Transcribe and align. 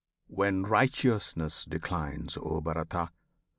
When 0.25 0.63
Righteousness 0.63 1.63
Declines, 1.63 2.35
O 2.35 2.59
Bharata! 2.59 3.11